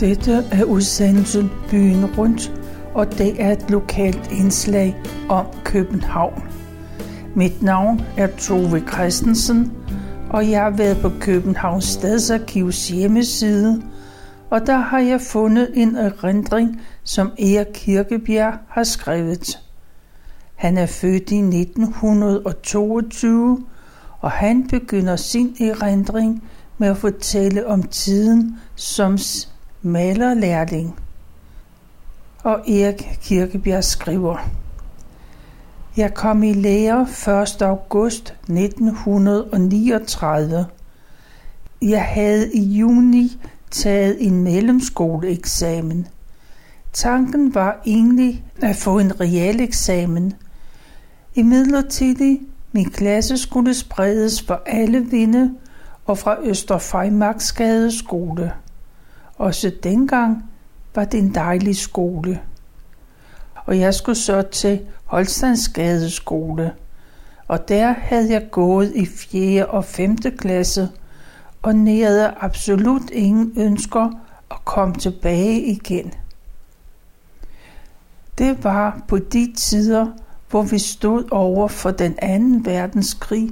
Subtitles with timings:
[0.00, 2.52] Dette er udsendelsen Byen Rundt,
[2.94, 4.96] og det er et lokalt indslag
[5.28, 6.42] om København.
[7.34, 9.72] Mit navn er Tove Christensen,
[10.30, 13.82] og jeg har været på Københavns Stadsarkivs hjemmeside,
[14.50, 19.58] og der har jeg fundet en erindring, som Erik Kirkebjerg har skrevet.
[20.54, 23.64] Han er født i 1922,
[24.20, 26.44] og han begynder sin erindring
[26.78, 29.18] med at fortælle om tiden som
[29.82, 30.98] malerlærling.
[32.44, 34.36] Og Erik Kirkebjerg skriver,
[35.96, 37.06] Jeg kom i lære
[37.42, 37.62] 1.
[37.62, 40.66] august 1939.
[41.82, 46.06] Jeg havde i juni taget en mellemskoleeksamen.
[46.92, 50.32] Tanken var egentlig at få en realeksamen.
[51.34, 52.38] I midlertid
[52.72, 55.54] min klasse skulle spredes for alle vinde
[56.06, 58.52] og fra Østerfejmarksgade skole.
[59.40, 60.44] Også dengang
[60.94, 62.40] var det en dejlig skole.
[63.54, 66.72] Og jeg skulle så til Holstandsgade skole.
[67.48, 69.66] Og der havde jeg gået i 4.
[69.66, 70.16] og 5.
[70.16, 70.88] klasse
[71.62, 74.10] og nærede absolut ingen ønsker
[74.50, 76.12] at komme tilbage igen.
[78.38, 80.06] Det var på de tider,
[80.50, 83.50] hvor vi stod over for den anden verdenskrig,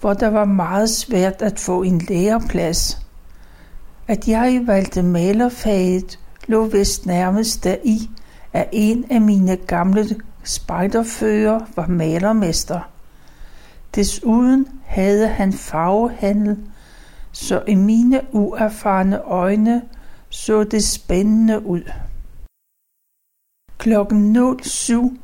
[0.00, 3.03] hvor der var meget svært at få en læreplads.
[4.08, 8.10] At jeg valgte malerfaget lå vist nærmest deri,
[8.52, 10.06] at en af mine gamle
[10.44, 12.90] spejderfører var malermester.
[13.94, 16.58] Desuden havde han farvehandel,
[17.32, 19.82] så i mine uerfarne øjne
[20.28, 21.82] så det spændende ud.
[23.78, 25.18] Klokken 07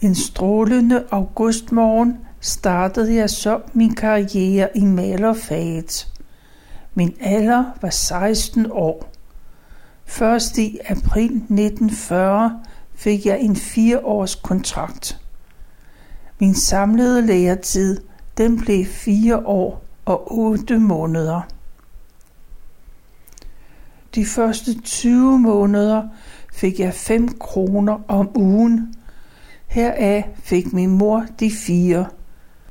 [0.00, 6.13] en strålende augustmorgen startede jeg så min karriere i malerfaget.
[6.94, 9.08] Min alder var 16 år.
[10.04, 12.60] Først i april 1940
[12.94, 15.20] fik jeg en fireårs kontrakt.
[16.38, 18.00] Min samlede læretid
[18.38, 21.40] den blev fire år og otte måneder.
[24.14, 26.08] De første 20 måneder
[26.52, 28.94] fik jeg 5 kroner om ugen.
[29.66, 32.06] Heraf fik min mor de fire.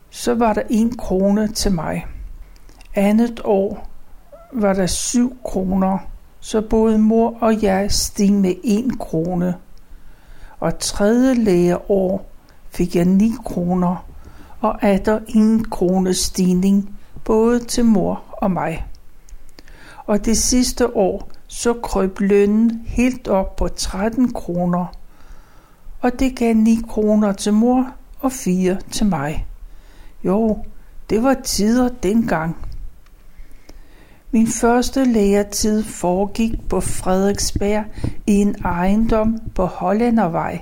[0.09, 2.05] Så var der en krone til mig.
[2.95, 3.92] Andet år
[4.53, 5.97] var der 7 kroner,
[6.39, 9.55] så både mor og jeg steg med 1 krone.
[10.59, 12.29] Og tredje lægeår
[12.69, 14.05] fik jeg 9 kroner,
[14.61, 18.85] og der en krone stigning både til mor og mig.
[20.05, 24.85] Og det sidste år så krøb lønnen helt op på 13 kroner,
[26.01, 27.87] og det gav 9 kroner til mor
[28.19, 29.47] og 4 til mig.
[30.23, 30.57] Jo,
[31.09, 32.62] det var tider dengang.
[34.35, 37.85] Min første læretid foregik på Frederiksberg
[38.27, 40.61] i en ejendom på Hollændervej.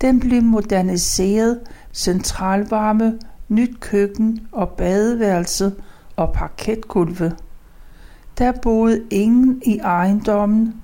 [0.00, 1.60] Den blev moderniseret,
[1.92, 5.72] centralvarme, nyt køkken og badeværelse
[6.16, 7.32] og parketgulve.
[8.38, 10.74] Der boede ingen i ejendommen,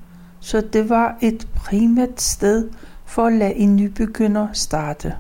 [0.41, 2.71] så det var et primært sted
[3.05, 5.15] for at lade en nybegynder starte.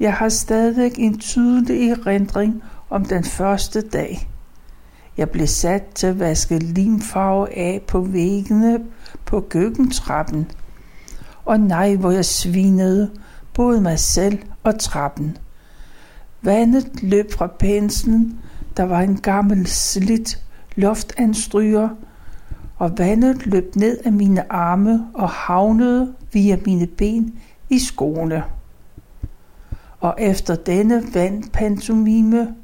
[0.00, 4.31] Jeg har stadig en tydelig erindring om den første dag.
[5.16, 8.80] Jeg blev sat til at vaske limfarve af på væggene
[9.24, 10.50] på køkkentrappen.
[11.44, 13.10] Og nej, hvor jeg svinede
[13.54, 15.36] både mig selv og trappen.
[16.42, 18.38] Vandet løb fra penslen,
[18.76, 20.38] der var en gammel slidt
[20.76, 21.88] loftanstryger,
[22.76, 27.34] og vandet løb ned af mine arme og havnede via mine ben
[27.70, 28.44] i skoene.
[30.00, 32.54] Og efter denne vandpantomime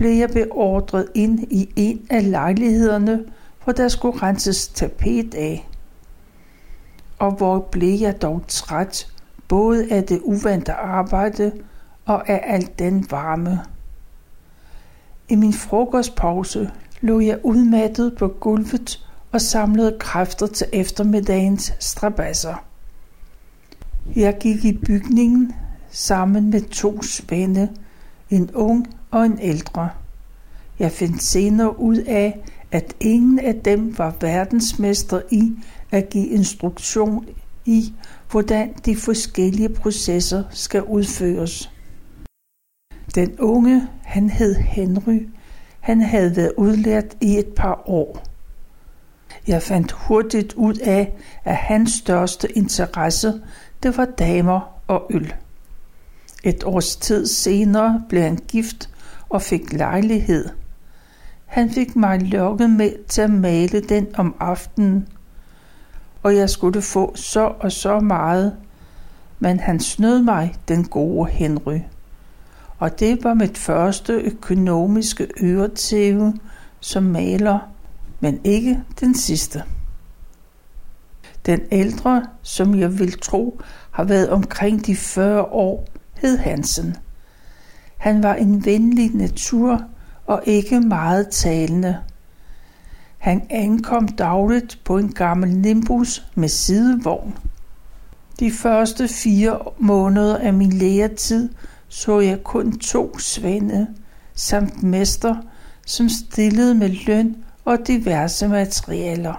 [0.00, 3.24] blev jeg beordret ind i en af lejlighederne,
[3.64, 5.68] hvor der skulle renses tapet af.
[7.18, 9.12] Og hvor blev jeg dog træt,
[9.48, 11.52] både af det uvante arbejde
[12.04, 13.60] og af al den varme.
[15.28, 16.70] I min frokostpause
[17.00, 22.64] lå jeg udmattet på gulvet og samlede kræfter til eftermiddagens strabasser.
[24.16, 25.54] Jeg gik i bygningen
[25.90, 27.68] sammen med to spænde,
[28.30, 29.90] en ung og en ældre.
[30.78, 32.40] Jeg fandt senere ud af,
[32.72, 35.52] at ingen af dem var verdensmester i
[35.90, 37.26] at give instruktion
[37.64, 37.94] i,
[38.30, 41.70] hvordan de forskellige processer skal udføres.
[43.14, 45.28] Den unge, han hed Henry,
[45.80, 48.22] han havde været udlært i et par år.
[49.46, 51.12] Jeg fandt hurtigt ud af,
[51.44, 53.40] at hans største interesse,
[53.82, 55.34] det var damer og øl.
[56.44, 58.90] Et års tid senere blev han gift
[59.30, 60.48] og fik lejlighed.
[61.46, 65.08] Han fik mig lokket med til at male den om aftenen,
[66.22, 68.56] og jeg skulle få så og så meget,
[69.38, 71.78] men han snød mig, den gode Henry.
[72.78, 76.34] Og det var mit første økonomiske øretæve
[76.80, 77.58] som maler,
[78.20, 79.62] men ikke den sidste.
[81.46, 83.60] Den ældre, som jeg vil tro
[83.90, 86.96] har været omkring de 40 år, hed Hansen.
[88.00, 89.82] Han var en venlig natur
[90.26, 91.98] og ikke meget talende.
[93.18, 97.38] Han ankom dagligt på en gammel Nimbus med sidevogn.
[98.40, 101.48] De første fire måneder af min læretid
[101.88, 103.86] så jeg kun to svende
[104.34, 105.36] samt mester,
[105.86, 109.34] som stillede med løn og diverse materialer.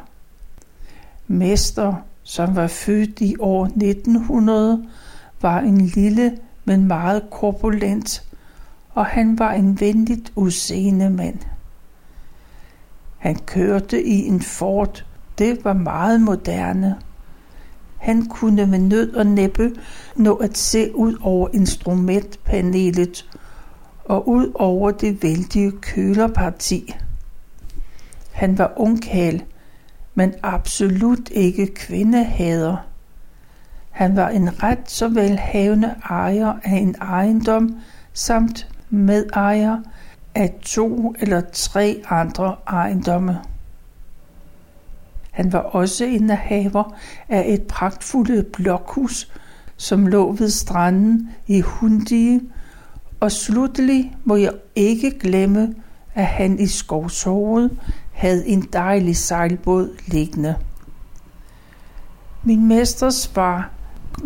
[1.28, 1.94] Mester,
[2.24, 4.88] som var født i år 1900,
[5.42, 8.24] var en lille, men meget korpulent,
[8.94, 11.40] og han var en venligt udseende mand.
[13.18, 15.06] Han kørte i en Ford.
[15.38, 16.96] Det var meget moderne.
[17.98, 19.72] Han kunne med nød og næppe
[20.16, 23.30] nå at se ud over instrumentpanelet
[24.06, 26.96] og ud over det vældige kølerparti.
[28.32, 29.44] Han var ungkal,
[30.16, 32.78] men absolut ikke kvindehader.
[33.92, 37.76] Han var en ret så velhavende ejer af en ejendom
[38.14, 39.78] samt medejer
[40.36, 43.40] af to eller tre andre ejendomme.
[45.32, 46.96] Han var også indehaver
[47.30, 49.32] af et pragtfuldt blokhus,
[49.78, 52.42] som lå ved stranden i Hundie,
[53.20, 55.76] og slutlig må jeg ikke glemme,
[56.16, 57.78] at han i skovsåret
[58.14, 60.56] havde en dejlig sejlbåd liggende.
[62.44, 63.70] Min mesters far,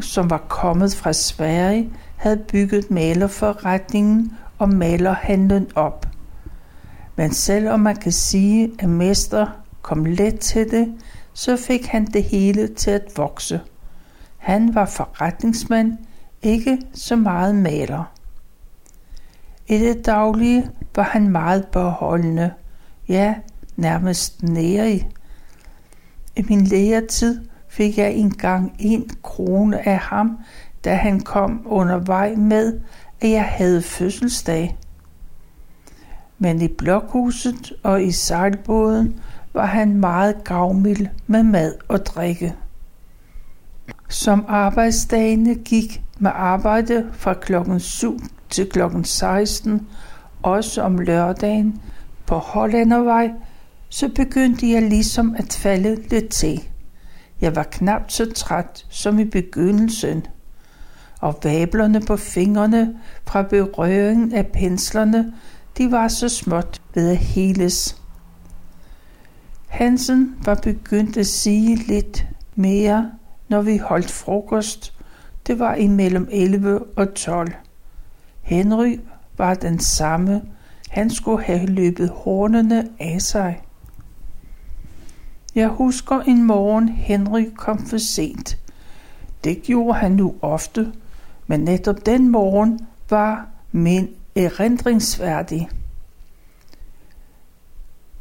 [0.02, 6.08] som var kommet fra Sverige, havde bygget malerforretningen og maler handlen op.
[7.16, 9.48] Men selvom man kan sige, at mester
[9.82, 10.94] kom let til det,
[11.34, 13.62] så fik han det hele til at vokse.
[14.38, 15.98] Han var forretningsmand,
[16.42, 18.12] ikke så meget maler.
[19.68, 22.52] I det daglige var han meget beholdende,
[23.08, 23.36] ja,
[23.76, 25.10] nærmest nærig.
[26.36, 30.38] I min læretid fik jeg engang en krone af ham,
[30.86, 32.80] da han kom under vej med,
[33.22, 34.78] at jeg havde fødselsdag.
[36.38, 39.20] Men i blokhuset og i sejlbåden
[39.54, 42.56] var han meget gavmild med mad og drikke.
[44.10, 48.20] Som arbejdsdagene gik med arbejde fra klokken 7
[48.50, 49.88] til klokken 16,
[50.44, 51.82] også om lørdagen,
[52.26, 53.32] på Hollandervej,
[53.90, 56.64] så begyndte jeg ligesom at falde lidt til.
[57.42, 60.26] Jeg var knap så træt som i begyndelsen,
[61.26, 62.96] og vablerne på fingrene
[63.28, 65.34] fra berøringen af penslerne,
[65.78, 68.02] de var så småt ved at heles.
[69.68, 73.12] Hansen var begyndt at sige lidt mere,
[73.48, 74.94] når vi holdt frokost.
[75.48, 77.54] Det var imellem 11 og 12.
[78.42, 79.00] Henry
[79.38, 80.42] var den samme.
[80.90, 83.62] Han skulle have løbet hornene af sig.
[85.56, 88.58] Jeg husker en morgen, Henry kom for sent.
[89.44, 90.92] Det gjorde han nu ofte,
[91.48, 95.70] men netop den morgen var min erindringsværdig.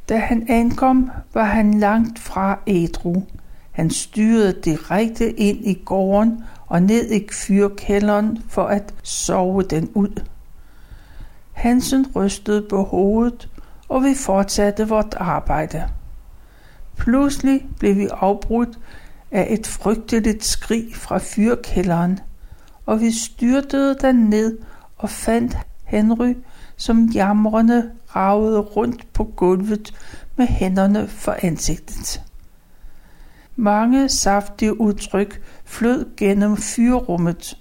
[0.09, 3.23] Da han ankom, var han langt fra ædru.
[3.73, 10.23] Han styrede direkte ind i gården og ned i fyrkælderen for at sove den ud.
[11.53, 13.49] Hansen rystede på hovedet,
[13.89, 15.85] og vi fortsatte vort arbejde.
[16.97, 18.79] Pludselig blev vi afbrudt
[19.31, 22.21] af et frygteligt skrig fra fyrkælderen,
[22.87, 24.59] og vi styrtede derned
[24.97, 26.35] og fandt Henry,
[26.77, 29.95] som jamrende ragede rundt på gulvet
[30.37, 32.23] med hænderne for ansigtet.
[33.57, 37.59] Mange saftige udtryk flød gennem fyrrummet.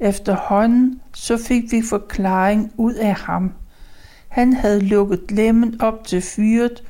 [0.00, 3.52] Efterhånden så fik vi forklaring ud af ham.
[4.28, 6.82] Han havde lukket lemmen op til fyret,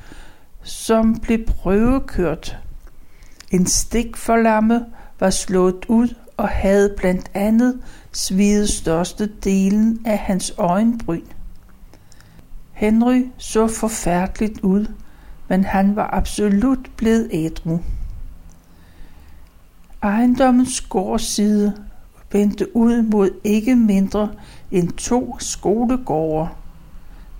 [0.63, 2.57] som blev prøvekørt.
[3.51, 4.85] En stikforlamme
[5.19, 7.81] var slået ud og havde blandt andet
[8.11, 11.25] svidet største delen af hans øjenbryn.
[12.71, 14.85] Henry så forfærdeligt ud,
[15.47, 17.79] men han var absolut blevet ædru.
[20.03, 21.73] Ejendommens gårdside
[22.31, 24.31] vendte ud mod ikke mindre
[24.71, 26.49] end to skolegårde.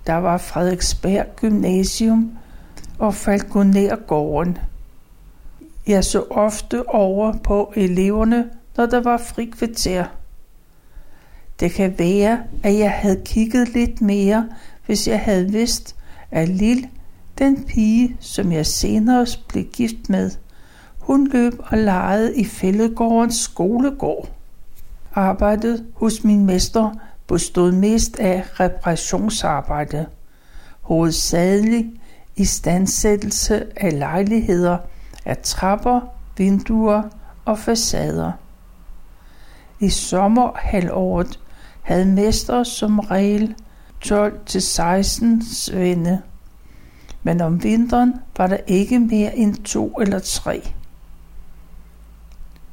[0.06, 2.32] Der var Frederiksberg Gymnasium
[2.98, 4.58] og Falconergården.
[5.86, 10.04] Jeg så ofte over på eleverne, når der var frikvarter.
[11.60, 14.48] Det kan være, at jeg havde kigget lidt mere,
[14.86, 15.96] hvis jeg havde vidst,
[16.30, 16.88] at Lil,
[17.38, 20.30] den pige, som jeg senere blev gift med,
[20.98, 24.28] hun løb og legede i fællegårdens skolegård.
[25.14, 26.90] Arbejdet hos min mester
[27.26, 30.06] bestod mest af reparationsarbejde,
[30.80, 31.86] hovedsageligt
[32.36, 34.78] i standsættelse af lejligheder,
[35.24, 36.00] af trapper,
[36.36, 37.02] vinduer
[37.44, 38.32] og facader.
[39.82, 41.40] I sommerhalvåret
[41.82, 43.54] havde mester som regel
[44.04, 46.20] 12-16 svende,
[47.22, 50.72] men om vinteren var der ikke mere end to eller tre.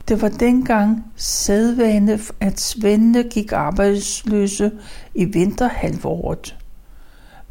[0.08, 4.72] Det var dengang sædvane, at svendene gik arbejdsløse
[5.16, 6.58] i vinterhalvåret.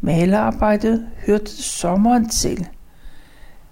[0.01, 2.69] Malerarbejdet hørte sommeren til,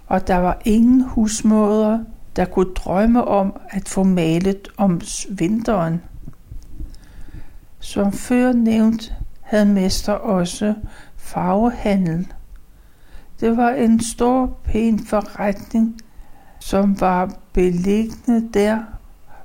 [0.07, 2.05] og der var ingen husmødre,
[2.37, 5.00] der kunne drømme om at få malet om
[5.31, 6.02] vinteren.
[7.81, 10.75] Som før nævnt havde mester også
[11.16, 12.26] farvehandel.
[13.40, 16.00] Det var en stor, pæn forretning,
[16.61, 18.78] som var beliggende der,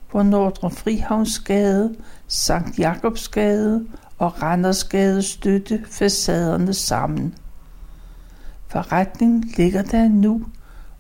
[0.10, 1.96] på Nordre Frihavnsgade,
[2.28, 3.86] Sankt Jakobsgade
[4.18, 7.36] og Randersgade støtte facaderne sammen.
[8.68, 10.46] Forretningen ligger der nu,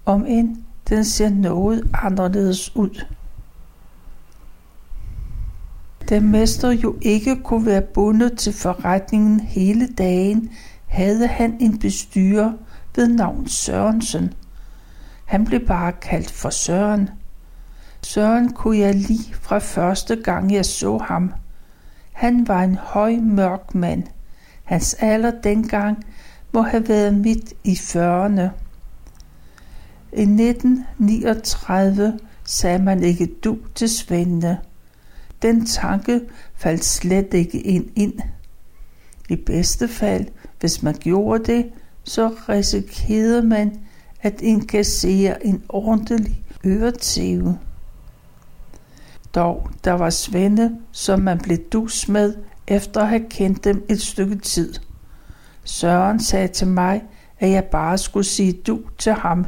[0.06, 3.06] om en den ser noget anderledes ud.
[6.10, 10.52] Da mester jo ikke kunne være bundet til forretningen hele dagen,
[10.88, 12.54] havde han en bestyrer
[12.96, 14.34] ved navn Sørensen.
[15.26, 17.10] Han blev bare kaldt for Søren.
[18.04, 21.34] Søren kunne jeg lige fra første gang jeg så ham.
[22.12, 24.04] Han var en høj, mørk mand.
[24.64, 26.06] Hans alder dengang
[26.52, 28.50] må have været midt i 40'erne.
[30.13, 34.58] I 1939 sagde man ikke du til Svende.
[35.41, 36.22] Den tanke
[36.56, 38.13] faldt slet ikke ind ind.
[39.30, 40.25] I bedste fald,
[40.60, 41.72] hvis man gjorde det,
[42.03, 43.80] så risikerede man
[44.22, 47.60] at inkassere en ordentlig øretæve.
[49.36, 52.36] Dog, der var Svende, som man blev dus med,
[52.68, 54.74] efter at have kendt dem et stykke tid.
[55.63, 57.03] Søren sagde til mig,
[57.39, 59.46] at jeg bare skulle sige du til ham.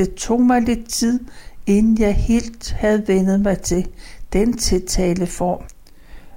[0.00, 1.20] Det tog mig lidt tid,
[1.66, 3.88] inden jeg helt havde vendet mig til
[4.32, 5.62] den tiltaleform.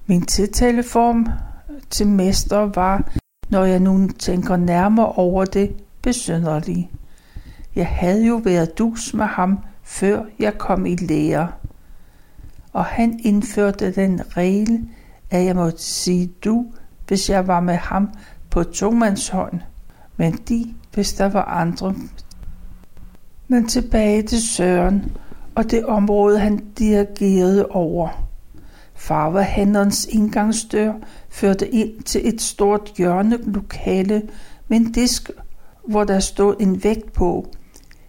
[0.06, 1.28] Min tiltaleform
[1.90, 3.12] til mester var,
[3.50, 6.92] når jeg nu tænker nærmere over det, besynderlig.
[7.76, 11.48] Jeg havde jo været dus med ham, før jeg kom i lære.
[12.74, 14.90] Og han indførte den regel,
[15.32, 16.66] at jeg måtte sige du,
[17.08, 18.10] hvis jeg var med ham
[18.50, 19.60] på tomandshånd,
[20.18, 21.96] men de, hvis der var andre.
[23.48, 25.18] Men tilbage til Søren
[25.56, 28.30] og det område, han dirigerede over.
[28.96, 30.94] Farvehandlerens indgangsdør
[31.30, 34.22] førte ind til et stort hjørnelokale
[34.68, 35.30] med en disk,
[35.88, 37.48] hvor der stod en vægt på,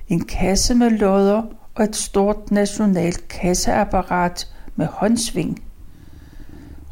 [0.09, 1.43] en kasse med lodder
[1.75, 5.63] og et stort nationalt kasseapparat med håndsving.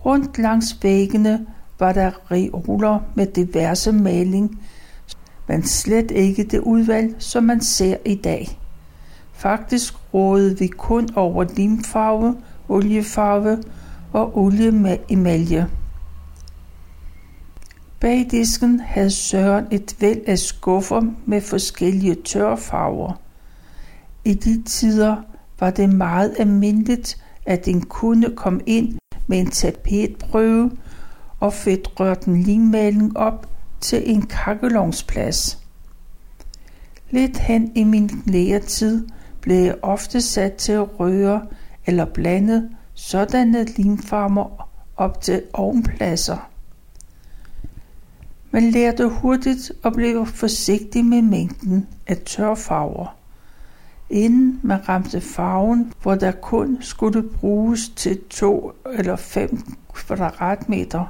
[0.04, 1.46] Rundt langs væggene
[1.78, 4.62] var der reoler med diverse maling,
[5.52, 8.58] men slet ikke det udvalg, som man ser i dag.
[9.32, 12.36] Faktisk rådede vi kun over limfarve,
[12.68, 13.62] oliefarve
[14.12, 15.68] og olieemalje.
[18.00, 23.20] Bag disken havde Søren et væld af skuffer med forskellige tørfarver.
[24.24, 25.16] I de tider
[25.60, 30.70] var det meget almindeligt, at en kunde kom ind med en tapetprøve
[31.40, 33.51] og fik rørt en limmaling op
[33.82, 35.58] til en kakkelovnsplads.
[37.10, 39.08] Lidt hen i min læretid
[39.40, 41.46] blev jeg ofte sat til at røre
[41.86, 46.48] eller blande sådanne limfarmer op til ovnpladser.
[48.50, 53.16] Man lærte hurtigt og blev forsigtig med mængden af tørfarver.
[54.10, 59.58] Inden man ramte farven, hvor der kun skulle bruges til 2 eller 5
[59.94, 61.04] kvadratmeter,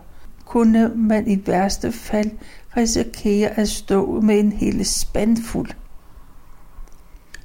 [0.44, 2.30] kunne man i værste fald
[2.76, 5.70] risikere at stå med en hel spandfuld.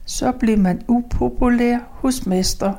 [0.05, 2.73] Så blev man upopulær hos mester,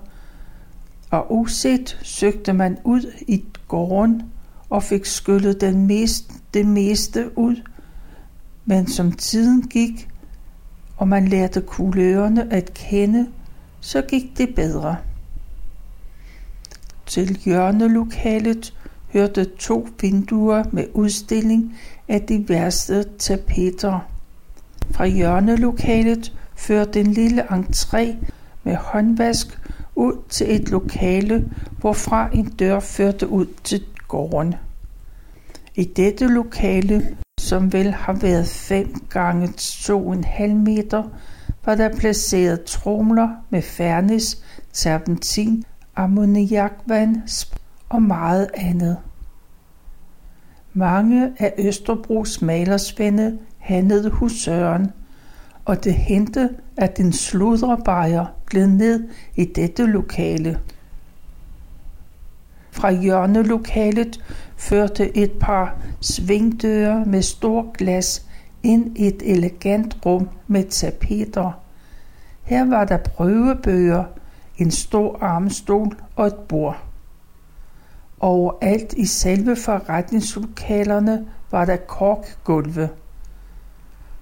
[1.10, 4.22] og uset søgte man ud i gården
[4.70, 7.56] og fik skyllet den mest, det meste ud.
[8.64, 10.08] Men som tiden gik,
[10.96, 13.26] og man lærte kulørerne at kende,
[13.80, 14.96] så gik det bedre.
[17.06, 18.74] Til hjørnelokalet
[19.12, 21.76] hørte to vinduer med udstilling
[22.08, 24.08] af de værste tapeter.
[24.90, 28.14] Fra hjørnelokalet førte den lille entré
[28.64, 29.58] med håndvask
[29.94, 34.54] ud til et lokale, hvorfra en dør førte ud til gården.
[35.74, 41.02] I dette lokale som vel har været 5 gange 2,5 meter,
[41.64, 45.64] var der placeret tromler med fernis, terpentin,
[45.96, 47.22] ammoniakvand
[47.88, 48.96] og meget andet.
[50.78, 54.90] Mange af Østerbros malersvende handlede hos Søren,
[55.64, 60.58] og det hente, at den sludrebejer gled ned i dette lokale.
[62.70, 64.25] Fra hjørnelokalet
[64.56, 68.26] førte et par svingdøre med stor glas
[68.62, 71.61] ind i et elegant rum med tapeter.
[72.42, 74.04] Her var der prøvebøger,
[74.56, 76.88] en stor armstol og et bord.
[78.20, 82.88] Overalt i selve forretningslokalerne var der korkgulve.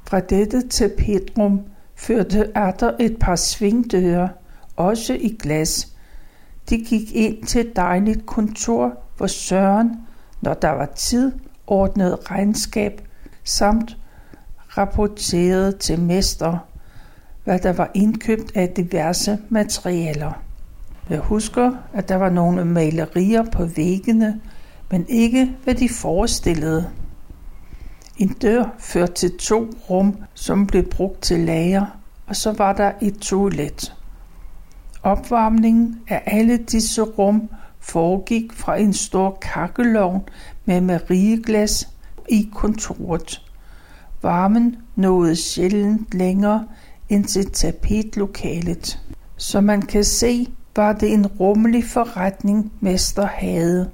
[0.07, 1.61] Fra dette tapetrum
[1.95, 4.29] førte atter et par svingdøre,
[4.77, 5.93] også i glas.
[6.71, 9.97] De gik ind til et dejligt kontor, hvor Søren,
[10.41, 11.33] når der var tid,
[11.67, 13.09] ordnede regnskab
[13.45, 13.97] samt
[14.79, 16.59] rapporterede til mester,
[17.45, 20.46] hvad der var indkøbt af diverse materialer.
[21.11, 24.41] Jeg husker, at der var nogle malerier på væggene,
[24.91, 26.91] men ikke hvad de forestillede.
[28.19, 31.87] En dør førte til to rum, som blev brugt til lager,
[32.27, 33.95] og så var der et toilet.
[35.03, 40.23] Opvarmningen af alle disse rum foregik fra en stor kakkelovn
[40.65, 41.89] med marieglas
[42.29, 43.43] i kontoret.
[44.23, 46.67] Varmen nåede sjældent længere
[47.09, 49.01] ind til tapetlokalet.
[49.37, 53.91] Som man kan se, var det en rummelig forretning, mester havde.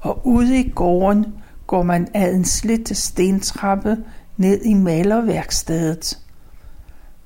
[0.00, 1.26] Og ude i gården
[1.66, 3.96] går man ad en slidt stentrappe
[4.36, 6.18] ned i malerværkstedet.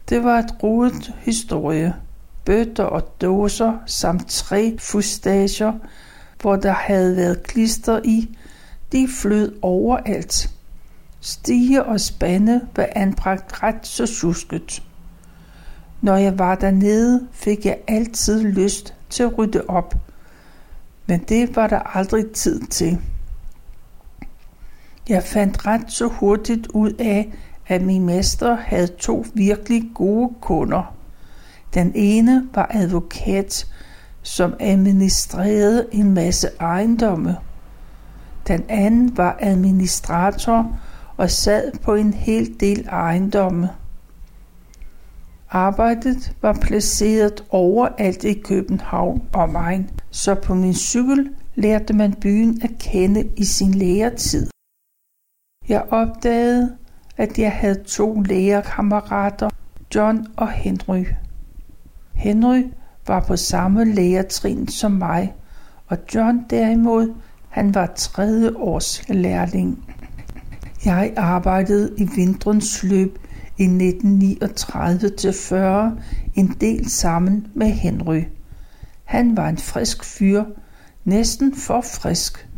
[0.09, 1.95] Det var et rodet historie.
[2.45, 5.73] Bøtter og dåser samt tre fustager,
[6.41, 8.37] hvor der havde været klister i,
[8.93, 10.51] de flød overalt.
[11.21, 14.83] Stige og spande var anbragt ret så susket.
[16.03, 19.95] Når jeg var dernede, fik jeg altid lyst til at rydde op,
[21.07, 22.99] men det var der aldrig tid til.
[25.09, 27.33] Jeg fandt ret så hurtigt ud af,
[27.67, 30.95] at min mester havde to virkelig gode kunder.
[31.75, 33.67] Den ene var advokat,
[34.23, 37.37] som administrerede en masse ejendomme.
[38.49, 40.79] Den anden var administrator
[41.17, 43.69] og sad på en hel del ejendomme.
[45.55, 52.63] Arbejdet var placeret overalt i København og Main, så på min cykel lærte man byen
[52.63, 54.51] at kende i sin læretid.
[55.69, 56.77] Jeg opdagede,
[57.17, 59.51] at jeg havde to lærerkammerater,
[59.95, 61.05] John og Henry.
[62.13, 62.63] Henry
[63.07, 65.35] var på samme lærertrin som mig,
[65.87, 67.15] og John derimod,
[67.49, 69.85] han var tredje års lærling.
[70.85, 73.19] Jeg arbejdede i vinterens løb
[73.59, 75.57] i 1939-40
[76.35, 78.23] en del sammen med Henry.
[79.05, 80.45] Han var en frisk fyr,
[81.05, 82.49] næsten for frisk,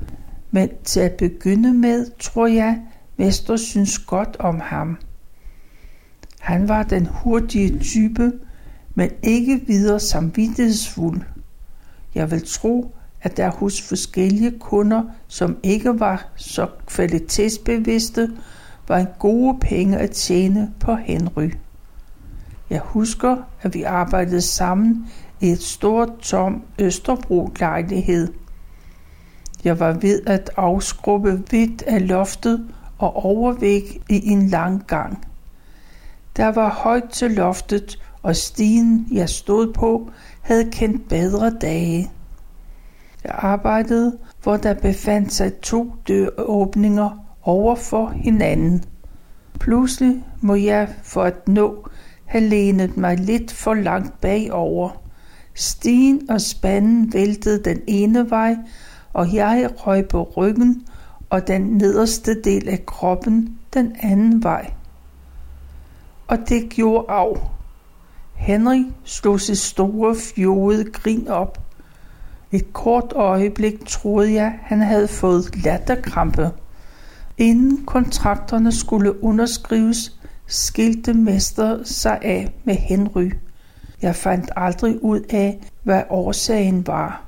[0.51, 2.81] men til at begynde med, tror jeg,
[3.17, 4.97] Mester synes godt om ham.
[6.41, 8.33] Han var den hurtige type,
[8.95, 11.21] men ikke videre samvittighedsfuld.
[12.15, 18.31] Jeg vil tro, at der hos forskellige kunder, som ikke var så kvalitetsbevidste,
[18.89, 21.51] var en gode penge at tjene på Henry.
[22.71, 25.07] Jeg husker, at vi arbejdede sammen
[25.41, 28.33] i et stort tom Østerbro-lejlighed.
[29.65, 32.69] Jeg var ved at afskrubbe vidt af loftet
[32.99, 35.27] og overvæg i en lang gang.
[36.37, 42.11] Der var højt til loftet, og stigen, jeg stod på, havde kendt bedre dage.
[43.25, 48.85] Jeg arbejdede, hvor der befandt sig to døråbninger over for hinanden.
[49.61, 51.89] Pludselig må jeg for at nå
[52.25, 54.91] have lænet mig lidt for langt bagover.
[55.55, 58.57] Stigen og spanden væltede den ene vej,
[59.13, 60.87] og jeg røg på ryggen
[61.31, 64.71] og den nederste del af kroppen den anden vej.
[66.27, 67.51] Og det gjorde af.
[68.35, 71.61] Henry slog sit store fjode grin op.
[72.53, 76.51] Et kort øjeblik troede jeg, han havde fået latterkrampe.
[77.39, 83.31] Inden kontrakterne skulle underskrives, skilte mester sig af med Henry.
[84.03, 87.25] Jeg fandt aldrig ud af, hvad årsagen var.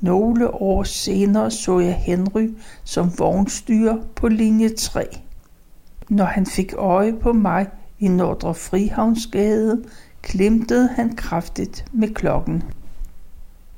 [0.00, 2.50] Nogle år senere så jeg Henry
[2.84, 5.04] som vognstyrer på linje 3.
[6.08, 7.66] Når han fik øje på mig
[7.98, 9.84] i Nordre Frihavnsgade,
[10.22, 12.62] klimtede han kraftigt med klokken.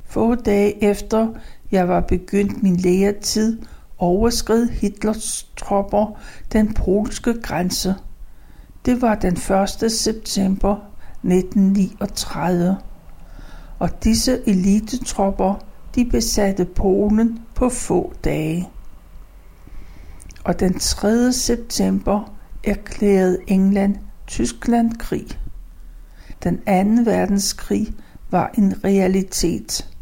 [0.04, 1.28] Få dage efter
[1.72, 3.58] jeg var begyndt min læretid,
[3.98, 6.18] overskred Hitlers tropper
[6.52, 7.94] den polske grænse.
[8.86, 9.32] Det var den
[9.82, 9.92] 1.
[9.92, 10.76] september
[11.22, 12.76] 1939,
[13.78, 15.54] og disse elitetropper
[15.94, 18.68] de besatte Polen på få dage.
[20.44, 21.32] Og den 3.
[21.32, 25.26] september erklærede England Tyskland krig.
[26.42, 27.88] Den anden verdenskrig
[28.30, 29.93] var en realitet.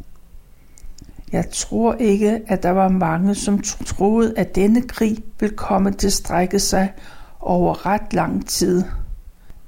[1.32, 6.06] Jeg tror ikke, at der var mange, som troede, at denne krig ville komme til
[6.06, 6.92] at strække sig
[7.40, 8.84] over ret lang tid.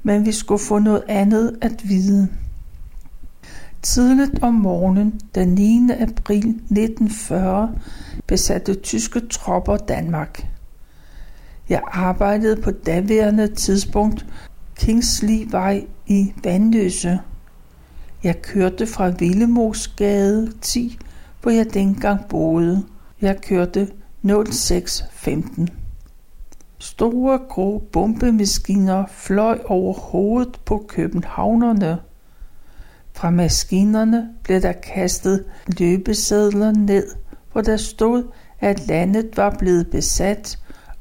[0.03, 2.29] Men vi skulle få noget andet at vide.
[3.83, 5.91] Tidligt om morgenen den 9.
[6.01, 7.75] april 1940
[8.27, 10.47] besatte tyske tropper Danmark.
[11.69, 14.27] Jeg arbejdede på daværende tidspunkt
[14.77, 17.21] Kingsleyvej i Vandløse.
[18.23, 20.99] Jeg kørte fra Villemosgade 10,
[21.45, 22.85] hvor jeg dengang boede.
[23.21, 23.89] Jeg kørte
[24.23, 25.69] 0615.
[26.79, 31.99] Store grå bombemaskiner fløj over hovedet på københavnerne.
[33.13, 35.45] Fra maskinerne blev der kastet
[35.79, 37.07] løbesedler ned,
[37.53, 38.25] hvor der stod,
[38.61, 40.59] at landet var blevet besat,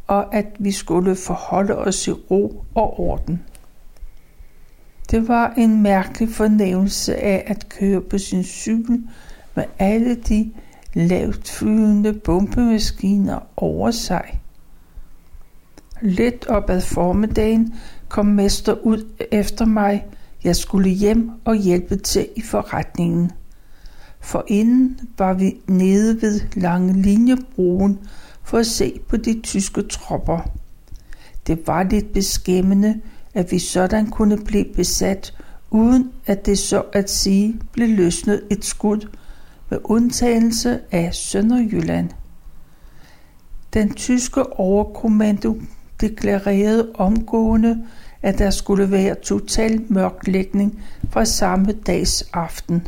[0.08, 3.44] og at vi skulle forholde os i ro og orden.
[5.12, 9.04] Det var en mærkelig fornemmelse af at køre på sin cykel
[9.56, 10.52] med alle de
[10.94, 14.40] lavt flyvende bombemaskiner over sig.
[16.02, 17.74] Lidt op ad formiddagen
[18.10, 20.06] kom mester ud efter mig.
[20.44, 23.32] Jeg skulle hjem og hjælpe til i forretningen.
[24.20, 28.00] For inden var vi nede ved lange linjebroen
[28.44, 30.50] for at se på de tyske tropper.
[31.48, 33.02] Det var lidt beskæmmende,
[33.34, 35.34] at vi sådan kunne blive besat,
[35.72, 39.08] uden at det så at sige blev løsnet et skud,
[39.74, 42.10] med undtagelse af Sønderjylland.
[43.74, 45.56] Den tyske overkommando
[46.02, 47.86] deklarerede omgående,
[48.22, 52.88] at der skulle være total mørklægning fra samme dags aften.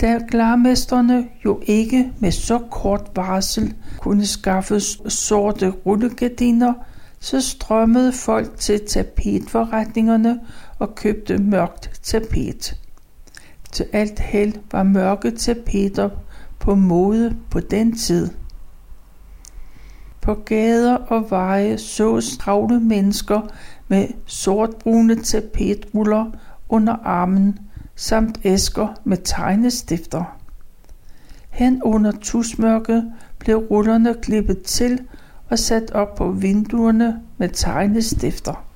[0.00, 6.74] Da klarmesterne jo ikke med så kort varsel kunne skaffe sorte rullegardiner,
[7.20, 10.40] så strømmede folk til tapetforretningerne
[10.78, 12.85] og købte mørkt tapet.
[13.72, 16.10] Til alt held var mørke tapeter
[16.58, 18.28] på mode på den tid.
[20.20, 23.40] På gader og veje sås travle mennesker
[23.88, 26.30] med sortbrune tapetruller
[26.68, 27.58] under armen
[27.94, 30.36] samt æsker med tegnestifter.
[31.50, 35.00] Hen under tusmørket blev rullerne klippet til
[35.50, 38.66] og sat op på vinduerne med tegnestifter.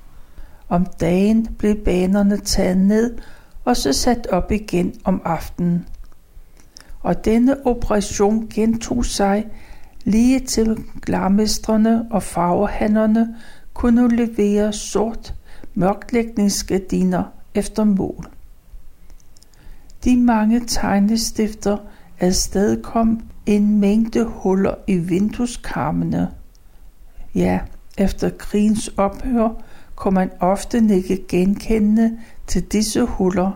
[0.69, 3.17] Om dagen blev banerne taget ned
[3.65, 5.85] og så sat op igen om aftenen.
[6.99, 9.47] Og denne operation gentog sig
[10.03, 13.35] lige til glarmestrene og farvehandlerne
[13.73, 15.33] kunne levere sort
[15.73, 17.23] mørklægningsgardiner
[17.55, 18.25] efter mål.
[20.03, 21.77] De mange tegnestifter
[22.19, 26.29] afstedkom en mængde huller i vindueskarmene.
[27.35, 27.59] Ja,
[27.97, 29.61] efter krigens ophør
[29.95, 32.17] kunne man ofte ikke genkende
[32.51, 33.51] til disse huller,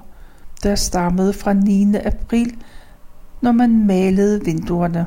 [0.63, 1.95] der stammede fra 9.
[1.95, 2.55] april,
[3.41, 5.05] når man malede vinduerne.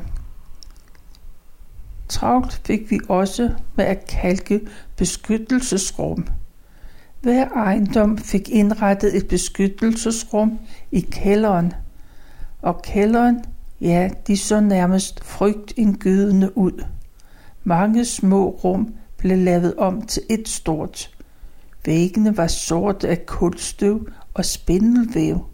[2.09, 4.61] Travlt fik vi også med at kalke
[4.97, 6.27] beskyttelsesrum.
[7.21, 10.59] Hver ejendom fik indrettet et beskyttelsesrum
[10.91, 11.73] i kælderen,
[12.61, 13.43] og kælderen,
[13.81, 16.83] ja, de så nærmest frygtindgydende ud.
[17.63, 21.18] Mange små rum blev lavet om til et stort.
[21.89, 25.45] Væggene var sorte af kulstøv og spindelvæv.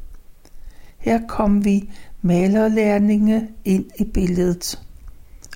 [0.98, 1.89] Her kom vi
[2.21, 4.80] malerlærninge ind i billedet.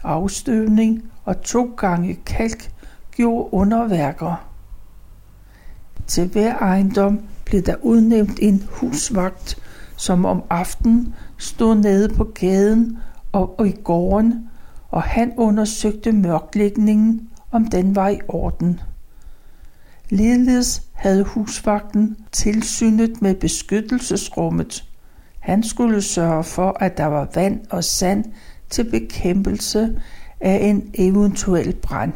[0.03, 2.71] Afstøvning og to gange kalk
[3.11, 4.49] gjorde underværker.
[6.07, 9.57] Til hver ejendom blev der udnævnt en husvagt,
[9.97, 12.97] som om aftenen stod nede på gaden
[13.31, 14.49] og i gården,
[14.89, 18.79] og han undersøgte mørklægningen, om den var i orden.
[20.09, 24.85] Ligeledes havde husvagten tilsynet med beskyttelsesrummet.
[25.39, 28.25] Han skulle sørge for, at der var vand og sand
[28.69, 30.01] til bekæmpelse
[30.39, 32.13] af en eventuel brand.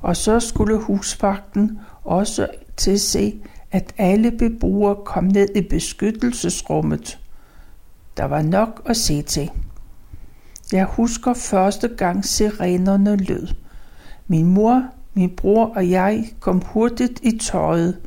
[0.00, 3.40] Og så skulle husvagten også tilse,
[3.72, 7.18] at alle beboere kom ned i beskyttelsesrummet.
[8.16, 9.50] Der var nok at se til.
[10.72, 13.46] Jeg husker første gang sirenerne lød.
[14.26, 17.98] Min mor, min bror og jeg kom hurtigt i tøjet.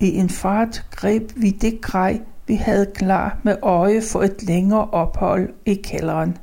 [0.00, 4.90] I en fart greb vi det grej, vi havde klar med øje for et længere
[4.90, 6.36] ophold i kælderen.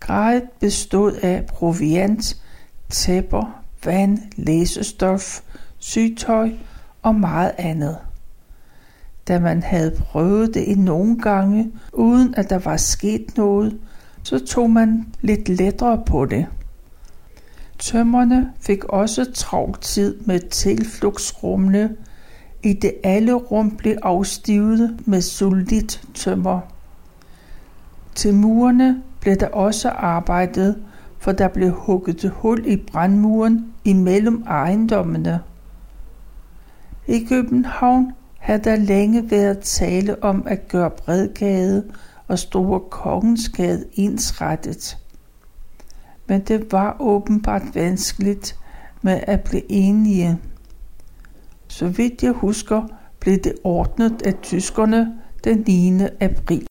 [0.00, 2.42] Grejet bestod af proviant,
[2.90, 5.40] tæpper, vand, læsestof,
[5.78, 6.50] sygtøj
[7.02, 7.98] og meget andet.
[9.28, 13.78] Da man havde prøvet det i nogle gange, uden at der var sket noget,
[14.22, 16.46] så tog man lidt lettere på det.
[17.78, 21.96] Tømmerne fik også travlt tid med tilflugtsrummene,
[22.62, 26.60] i det alle rum blev afstivet med solidt tømmer.
[28.14, 30.76] Til murene blev der også arbejdet,
[31.18, 35.40] for der blev hugget hul i brandmuren imellem ejendommene.
[37.06, 41.84] I København havde der længe været tale om at gøre Bredgade
[42.28, 44.98] og Store Kongensgade ensrettet.
[46.28, 48.58] Men det var åbenbart vanskeligt
[49.02, 50.38] med at blive enige.
[51.68, 52.82] Så vidt jeg husker,
[53.20, 56.04] blev det ordnet af tyskerne den 9.
[56.20, 56.66] april.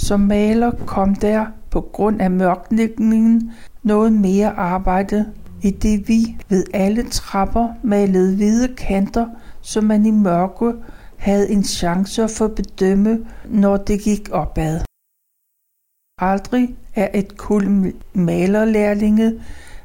[0.00, 6.64] Som maler kom der på grund af mørklægningen noget mere arbejde, i det vi ved
[6.74, 9.26] alle trapper malede hvide kanter,
[9.60, 10.72] så man i mørke
[11.16, 14.80] havde en chance for at bedømme, når det gik opad.
[16.18, 17.64] Aldrig er et kul
[18.14, 19.44] malerlærlinge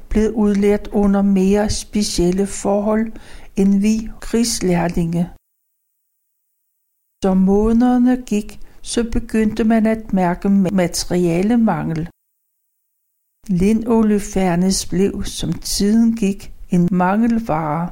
[0.09, 3.11] blevet udlært under mere specielle forhold
[3.55, 5.29] end vi krigslærlinge.
[7.23, 12.09] Som månederne gik, så begyndte man at mærke materialemangel.
[13.47, 17.91] Lindoliefernes blev, som tiden gik, en mangelvare,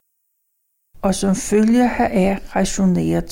[1.01, 3.31] og som følge heraf rationeret.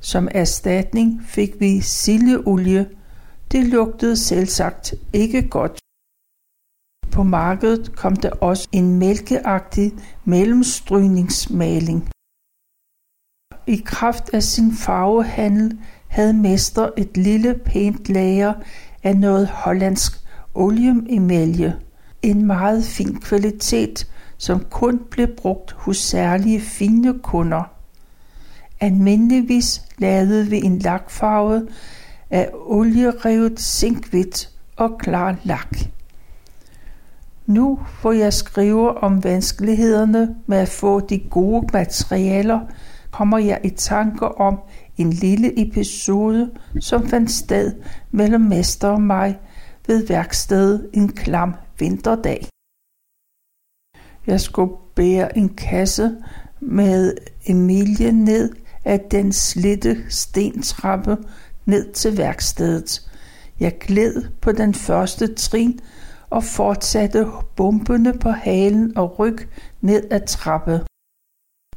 [0.00, 2.90] Som erstatning fik vi sildeolie.
[3.52, 5.78] Det lugtede selvsagt ikke godt.
[7.12, 9.92] På markedet kom der også en mælkeagtig
[10.24, 12.08] mellemstrygningsmaling.
[13.66, 15.78] I kraft af sin farvehandel
[16.08, 18.54] havde mester et lille pænt lager
[19.02, 20.12] af noget hollandsk
[20.54, 21.80] olieemalje,
[22.22, 27.62] en meget fin kvalitet, som kun blev brugt hos særlige fine kunder.
[28.80, 31.68] Almindeligvis lavede vi en lakfarve
[32.30, 35.76] af olierevet zinkvidt og klar lak.
[37.46, 42.60] Nu hvor jeg skriver om vanskelighederne med at få de gode materialer,
[43.10, 44.58] kommer jeg i tanker om
[44.96, 47.72] en lille episode, som fandt sted
[48.10, 49.38] mellem mester og mig
[49.86, 52.46] ved værkstedet en klam vinterdag.
[54.26, 56.16] Jeg skulle bære en kasse
[56.60, 57.14] med
[57.46, 58.52] Emilie ned
[58.84, 61.16] af den slitte stentrappe
[61.66, 63.10] ned til værkstedet.
[63.60, 65.80] Jeg gled på den første trin
[66.30, 67.26] og fortsatte
[67.56, 69.38] bumpende på halen og ryg
[69.80, 70.80] ned ad trappe.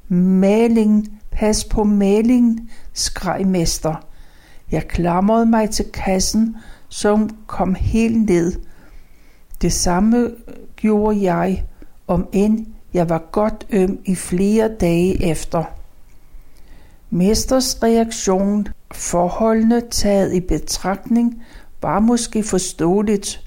[0.07, 4.05] Malingen, pas på malingen, skreg mester.
[4.71, 6.57] Jeg klamrede mig til kassen,
[6.89, 8.53] som kom helt ned.
[9.61, 10.31] Det samme
[10.75, 11.65] gjorde jeg,
[12.07, 15.63] om end jeg var godt øm i flere dage efter.
[17.09, 21.43] Mesters reaktion, forholdene taget i betragtning,
[21.81, 23.41] var måske forståeligt,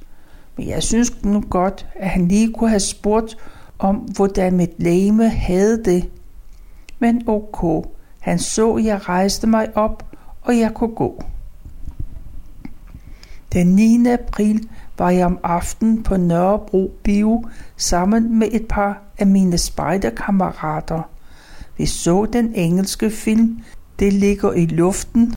[0.56, 3.36] men jeg synes nu godt, at han lige kunne have spurgt
[3.78, 6.10] om, hvordan mit læme havde det.
[6.98, 7.86] Men ok,
[8.20, 10.06] han så, at jeg rejste mig op,
[10.42, 11.22] og jeg kunne gå.
[13.52, 14.06] Den 9.
[14.08, 17.44] april var jeg om aftenen på Nørrebro Bio
[17.76, 21.02] sammen med et par af mine spejderkammerater.
[21.76, 23.60] Vi så den engelske film
[24.02, 25.34] det ligger i luften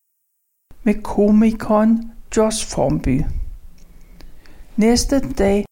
[0.83, 3.21] med komikeren Josh Formby.
[4.75, 5.65] Næste dag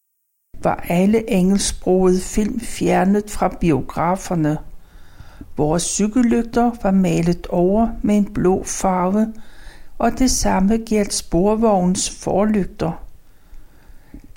[0.62, 4.58] var alle engelsksprogede film fjernet fra biograferne.
[5.56, 9.34] Vores cykellygter var malet over med en blå farve,
[9.98, 13.04] og det samme gjaldt sporvognens forlygter.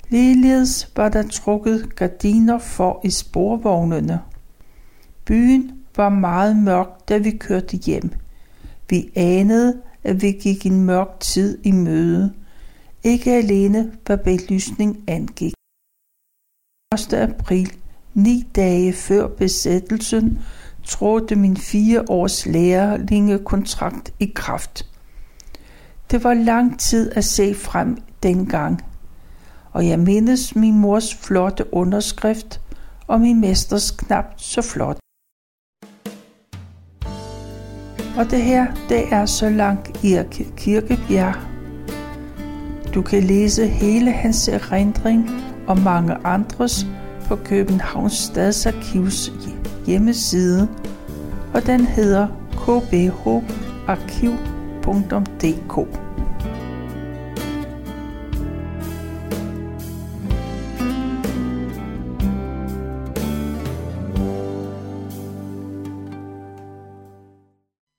[0.08, 4.20] Ligeledes var der trukket gardiner for i sporvognene.
[5.24, 8.10] Byen var meget mørk, da vi kørte hjem.
[8.90, 12.34] Vi anede, at vi gik en mørk tid i møde.
[13.04, 15.52] Ikke alene hvad belysning angik.
[16.94, 17.12] 1.
[17.12, 17.72] april,
[18.14, 20.38] ni dage før besættelsen,
[20.84, 24.86] trådte min fire års lærlingekontrakt i kraft.
[26.10, 28.80] Det var lang tid at se frem dengang,
[29.72, 32.60] og jeg mindes min mors flotte underskrift
[33.06, 34.98] og min mesters knap så flot.
[38.18, 40.18] Og det her, det er så langt i
[40.56, 41.34] Kirkebjerg.
[42.94, 45.30] Du kan læse hele hans erindring
[45.66, 46.86] og mange andres
[47.26, 49.32] på Københavns Stadsarkivs
[49.86, 50.68] hjemmeside,
[51.54, 53.28] og den hedder kbharkiv.dk.